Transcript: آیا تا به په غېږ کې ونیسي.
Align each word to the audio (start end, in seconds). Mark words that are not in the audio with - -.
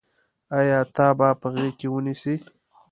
آیا 0.57 0.79
تا 0.95 1.07
به 1.17 1.27
په 1.41 1.47
غېږ 1.53 1.73
کې 1.79 1.87
ونیسي. 1.91 2.35